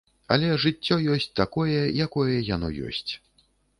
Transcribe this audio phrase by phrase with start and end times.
[0.35, 3.11] Але жыццё ёсць такое, якое яно ёсць.